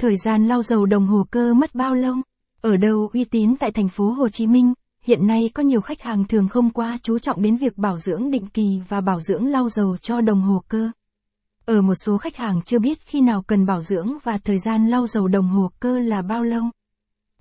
Thời 0.00 0.16
gian 0.16 0.48
lau 0.48 0.62
dầu 0.62 0.86
đồng 0.86 1.06
hồ 1.06 1.26
cơ 1.30 1.54
mất 1.54 1.74
bao 1.74 1.94
lâu? 1.94 2.14
Ở 2.60 2.76
đâu 2.76 3.10
uy 3.12 3.24
tín 3.24 3.56
tại 3.56 3.70
thành 3.70 3.88
phố 3.88 4.10
Hồ 4.10 4.28
Chí 4.28 4.46
Minh? 4.46 4.74
Hiện 5.04 5.26
nay 5.26 5.50
có 5.54 5.62
nhiều 5.62 5.80
khách 5.80 6.02
hàng 6.02 6.24
thường 6.24 6.48
không 6.48 6.70
quá 6.70 6.98
chú 7.02 7.18
trọng 7.18 7.42
đến 7.42 7.56
việc 7.56 7.78
bảo 7.78 7.98
dưỡng 7.98 8.30
định 8.30 8.46
kỳ 8.46 8.80
và 8.88 9.00
bảo 9.00 9.20
dưỡng 9.20 9.46
lau 9.46 9.68
dầu 9.68 9.96
cho 9.96 10.20
đồng 10.20 10.42
hồ 10.42 10.62
cơ. 10.68 10.90
Ở 11.66 11.82
một 11.82 11.94
số 11.94 12.18
khách 12.18 12.36
hàng 12.36 12.62
chưa 12.62 12.78
biết 12.78 12.98
khi 13.00 13.20
nào 13.20 13.42
cần 13.42 13.66
bảo 13.66 13.82
dưỡng 13.82 14.18
và 14.22 14.38
thời 14.38 14.58
gian 14.58 14.88
lau 14.88 15.06
dầu 15.06 15.28
đồng 15.28 15.48
hồ 15.48 15.70
cơ 15.80 15.98
là 15.98 16.22
bao 16.22 16.42
lâu. 16.42 16.62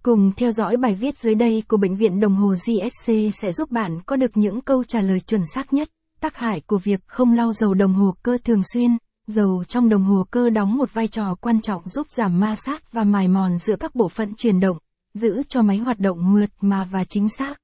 Cùng 0.04 0.32
theo 0.38 0.52
dõi 0.52 0.78
bài 0.78 0.96
viết 0.96 1.18
dưới 1.18 1.36
đây 1.36 1.64
của 1.68 1.78
Bệnh 1.78 1.96
viện 1.96 2.20
Đồng 2.20 2.36
hồ 2.36 2.56
GSC 2.66 3.14
sẽ 3.42 3.52
giúp 3.52 3.72
bạn 3.72 4.02
có 4.06 4.16
được 4.16 4.38
những 4.38 4.62
câu 4.62 4.84
trả 4.84 5.02
lời 5.02 5.20
chuẩn 5.20 5.42
xác 5.56 5.74
nhất. 5.74 5.90
Tác 6.20 6.36
hại 6.36 6.62
của 6.68 6.78
việc 6.78 7.00
không 7.08 7.34
lau 7.34 7.54
dầu 7.54 7.74
đồng 7.74 7.94
hồ 7.94 8.16
cơ 8.24 8.38
thường 8.44 8.62
xuyên. 8.74 8.98
Dầu 9.32 9.64
trong 9.68 9.90
đồng 9.90 10.04
hồ 10.04 10.26
cơ 10.32 10.50
đóng 10.50 10.78
một 10.78 10.94
vai 10.94 11.08
trò 11.08 11.36
quan 11.36 11.62
trọng 11.62 11.90
giúp 11.90 12.10
giảm 12.10 12.40
ma 12.40 12.56
sát 12.56 12.92
và 12.92 13.04
mài 13.04 13.28
mòn 13.28 13.58
giữa 13.58 13.76
các 13.76 13.96
bộ 13.96 14.10
phận 14.10 14.34
chuyển 14.36 14.60
động, 14.60 14.78
giữ 15.14 15.44
cho 15.48 15.62
máy 15.62 15.78
hoạt 15.78 16.00
động 16.00 16.34
mượt 16.34 16.50
mà 16.62 16.84
và 16.92 17.04
chính 17.04 17.30
xác. 17.30 17.56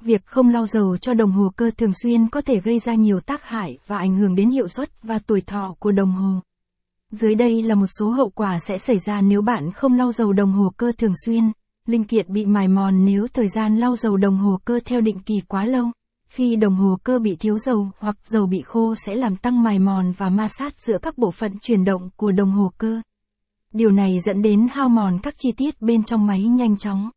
Việc 0.00 0.26
không 0.26 0.48
lau 0.48 0.66
dầu 0.66 0.96
cho 0.96 1.14
đồng 1.14 1.32
hồ 1.32 1.52
cơ 1.56 1.70
thường 1.76 1.92
xuyên 2.02 2.28
có 2.28 2.40
thể 2.40 2.60
gây 2.60 2.78
ra 2.78 2.94
nhiều 2.94 3.20
tác 3.20 3.44
hại 3.44 3.78
và 3.86 3.98
ảnh 3.98 4.16
hưởng 4.16 4.34
đến 4.34 4.50
hiệu 4.50 4.68
suất 4.68 5.02
và 5.02 5.18
tuổi 5.18 5.40
thọ 5.40 5.74
của 5.78 5.92
đồng 5.92 6.12
hồ. 6.12 6.40
Dưới 7.10 7.34
đây 7.34 7.62
là 7.62 7.74
một 7.74 7.88
số 7.98 8.10
hậu 8.10 8.30
quả 8.30 8.58
sẽ 8.66 8.78
xảy 8.78 8.98
ra 8.98 9.20
nếu 9.20 9.42
bạn 9.42 9.72
không 9.72 9.96
lau 9.96 10.12
dầu 10.12 10.32
đồng 10.32 10.52
hồ 10.52 10.72
cơ 10.76 10.92
thường 10.98 11.14
xuyên. 11.24 11.52
Linh 11.86 12.04
kiện 12.04 12.32
bị 12.32 12.46
mài 12.46 12.68
mòn 12.68 13.04
nếu 13.04 13.26
thời 13.32 13.48
gian 13.48 13.76
lau 13.76 13.96
dầu 13.96 14.16
đồng 14.16 14.38
hồ 14.38 14.58
cơ 14.64 14.80
theo 14.84 15.00
định 15.00 15.18
kỳ 15.18 15.40
quá 15.48 15.64
lâu. 15.64 15.84
Khi 16.30 16.56
đồng 16.56 16.74
hồ 16.74 16.98
cơ 17.04 17.18
bị 17.18 17.36
thiếu 17.36 17.58
dầu 17.58 17.90
hoặc 17.98 18.16
dầu 18.24 18.46
bị 18.46 18.62
khô 18.62 18.94
sẽ 19.06 19.14
làm 19.14 19.36
tăng 19.36 19.62
mài 19.62 19.78
mòn 19.78 20.12
và 20.16 20.28
ma 20.28 20.48
sát 20.48 20.78
giữa 20.78 20.98
các 21.02 21.18
bộ 21.18 21.30
phận 21.30 21.58
chuyển 21.62 21.84
động 21.84 22.10
của 22.16 22.32
đồng 22.32 22.52
hồ 22.52 22.72
cơ. 22.78 23.00
Điều 23.72 23.90
này 23.90 24.20
dẫn 24.20 24.42
đến 24.42 24.68
hao 24.70 24.88
mòn 24.88 25.18
các 25.22 25.34
chi 25.38 25.52
tiết 25.56 25.82
bên 25.82 26.04
trong 26.04 26.26
máy 26.26 26.42
nhanh 26.42 26.76
chóng. 26.76 27.10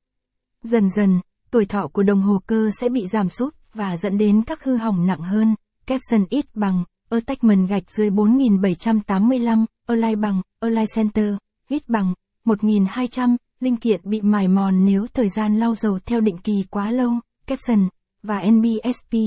Dần 0.64 0.90
dần, 0.90 1.22
tuổi 1.52 1.66
thọ 1.66 1.88
của 1.88 2.04
đồng 2.04 2.22
hồ 2.22 2.42
cơ 2.48 2.70
sẽ 2.80 2.90
bị 2.90 3.08
giảm 3.08 3.30
sút 3.30 3.56
và 3.74 3.98
dẫn 3.98 4.18
đến 4.18 4.44
các 4.44 4.64
hư 4.64 4.76
hỏng 4.76 5.06
nặng 5.06 5.22
hơn. 5.22 5.56
Capson 5.86 6.26
ít 6.30 6.46
bằng, 6.54 6.84
attachment 7.10 7.70
gạch 7.70 7.92
dưới 7.92 8.10
4785, 8.10 9.66
align 9.88 10.22
bằng, 10.22 10.42
align 10.60 10.86
center, 10.96 11.36
ít 11.70 11.90
bằng, 11.90 12.14
1200, 12.46 13.38
linh 13.60 13.78
kiện 13.78 14.02
bị 14.04 14.22
mài 14.22 14.48
mòn 14.48 14.86
nếu 14.86 15.06
thời 15.14 15.30
gian 15.30 15.60
lau 15.60 15.76
dầu 15.76 16.00
theo 16.06 16.22
định 16.22 16.38
kỳ 16.38 16.64
quá 16.70 16.92
lâu, 16.92 17.12
Capson 17.48 17.88
và 18.24 18.44
NBSP, 18.52 19.18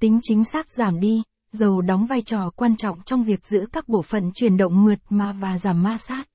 tính 0.00 0.20
chính 0.22 0.44
xác 0.44 0.70
giảm 0.70 1.00
đi, 1.00 1.22
dầu 1.52 1.80
đóng 1.80 2.06
vai 2.06 2.22
trò 2.22 2.50
quan 2.56 2.76
trọng 2.76 3.02
trong 3.02 3.24
việc 3.24 3.46
giữ 3.46 3.66
các 3.72 3.88
bộ 3.88 4.02
phận 4.02 4.30
chuyển 4.34 4.56
động 4.56 4.84
mượt 4.84 4.98
mà 5.10 5.32
và 5.32 5.58
giảm 5.58 5.82
ma 5.82 5.98
sát. 5.98 6.28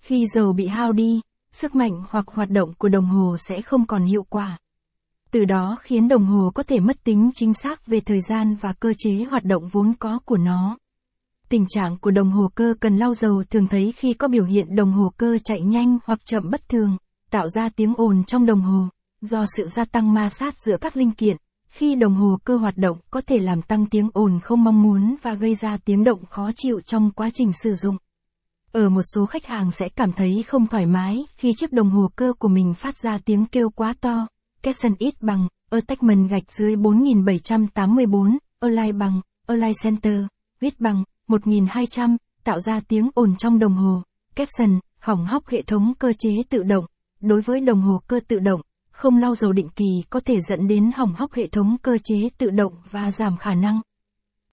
Khi 0.00 0.26
dầu 0.34 0.52
bị 0.52 0.66
hao 0.66 0.92
đi, 0.92 1.20
sức 1.52 1.74
mạnh 1.74 2.02
hoặc 2.08 2.24
hoạt 2.28 2.50
động 2.50 2.74
của 2.78 2.88
đồng 2.88 3.06
hồ 3.06 3.36
sẽ 3.48 3.62
không 3.62 3.86
còn 3.86 4.04
hiệu 4.04 4.22
quả. 4.22 4.58
Từ 5.30 5.44
đó 5.44 5.76
khiến 5.82 6.08
đồng 6.08 6.26
hồ 6.26 6.50
có 6.54 6.62
thể 6.62 6.80
mất 6.80 7.04
tính 7.04 7.30
chính 7.34 7.54
xác 7.54 7.86
về 7.86 8.00
thời 8.00 8.20
gian 8.20 8.56
và 8.60 8.72
cơ 8.72 8.92
chế 8.98 9.24
hoạt 9.30 9.44
động 9.44 9.68
vốn 9.68 9.94
có 9.98 10.18
của 10.24 10.36
nó. 10.36 10.78
Tình 11.48 11.66
trạng 11.68 11.98
của 11.98 12.10
đồng 12.10 12.30
hồ 12.30 12.48
cơ 12.54 12.74
cần 12.80 12.96
lau 12.96 13.14
dầu 13.14 13.44
thường 13.50 13.66
thấy 13.66 13.92
khi 13.96 14.14
có 14.14 14.28
biểu 14.28 14.44
hiện 14.44 14.76
đồng 14.76 14.92
hồ 14.92 15.12
cơ 15.16 15.38
chạy 15.44 15.60
nhanh 15.60 15.98
hoặc 16.04 16.20
chậm 16.24 16.50
bất 16.50 16.68
thường, 16.68 16.96
tạo 17.30 17.48
ra 17.48 17.68
tiếng 17.68 17.94
ồn 17.96 18.24
trong 18.24 18.46
đồng 18.46 18.60
hồ, 18.60 18.88
do 19.20 19.44
sự 19.56 19.66
gia 19.66 19.84
tăng 19.84 20.14
ma 20.14 20.28
sát 20.28 20.54
giữa 20.66 20.76
các 20.76 20.96
linh 20.96 21.10
kiện. 21.10 21.36
Khi 21.68 21.94
đồng 21.94 22.14
hồ 22.14 22.38
cơ 22.44 22.56
hoạt 22.56 22.76
động 22.76 22.98
có 23.10 23.20
thể 23.20 23.38
làm 23.38 23.62
tăng 23.62 23.86
tiếng 23.86 24.10
ồn 24.12 24.40
không 24.40 24.64
mong 24.64 24.82
muốn 24.82 25.16
và 25.22 25.34
gây 25.34 25.54
ra 25.54 25.76
tiếng 25.84 26.04
động 26.04 26.26
khó 26.26 26.50
chịu 26.56 26.80
trong 26.80 27.10
quá 27.10 27.30
trình 27.34 27.52
sử 27.62 27.74
dụng. 27.74 27.96
Ở 28.72 28.88
một 28.88 29.02
số 29.14 29.26
khách 29.26 29.46
hàng 29.46 29.72
sẽ 29.72 29.88
cảm 29.88 30.12
thấy 30.12 30.44
không 30.46 30.66
thoải 30.66 30.86
mái 30.86 31.26
khi 31.36 31.54
chiếc 31.56 31.72
đồng 31.72 31.90
hồ 31.90 32.10
cơ 32.16 32.32
của 32.38 32.48
mình 32.48 32.74
phát 32.74 32.94
ra 32.96 33.18
tiếng 33.24 33.46
kêu 33.46 33.70
quá 33.70 33.94
to. 34.00 34.26
Capson 34.62 34.94
ít 34.98 35.14
bằng, 35.20 35.48
attachment 35.70 36.30
gạch 36.30 36.52
dưới 36.52 36.76
4784, 36.76 38.38
align 38.60 38.98
bằng, 38.98 39.20
align 39.46 39.72
center, 39.82 40.22
viết 40.60 40.80
bằng, 40.80 41.04
1200, 41.28 42.16
tạo 42.44 42.60
ra 42.60 42.80
tiếng 42.88 43.10
ồn 43.14 43.36
trong 43.36 43.58
đồng 43.58 43.74
hồ. 43.74 44.02
Capson, 44.34 44.80
hỏng 44.98 45.26
hóc 45.26 45.48
hệ 45.48 45.62
thống 45.62 45.92
cơ 45.98 46.12
chế 46.18 46.30
tự 46.48 46.62
động. 46.62 46.84
Đối 47.20 47.40
với 47.40 47.60
đồng 47.60 47.82
hồ 47.82 48.00
cơ 48.06 48.20
tự 48.28 48.38
động, 48.38 48.60
không 49.00 49.18
lau 49.18 49.34
dầu 49.34 49.52
định 49.52 49.68
kỳ 49.76 50.02
có 50.10 50.20
thể 50.20 50.40
dẫn 50.40 50.68
đến 50.68 50.90
hỏng 50.96 51.14
hóc 51.14 51.32
hệ 51.32 51.46
thống 51.46 51.76
cơ 51.82 51.98
chế 52.04 52.28
tự 52.38 52.50
động 52.50 52.72
và 52.90 53.10
giảm 53.10 53.36
khả 53.36 53.54
năng. 53.54 53.80